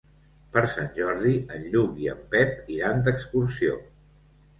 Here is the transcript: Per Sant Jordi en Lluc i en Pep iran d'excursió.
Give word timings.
Per 0.53 0.61
Sant 0.69 0.87
Jordi 0.99 1.33
en 1.57 1.67
Lluc 1.75 1.99
i 2.05 2.09
en 2.13 2.23
Pep 2.31 2.73
iran 2.77 3.05
d'excursió. 3.09 3.77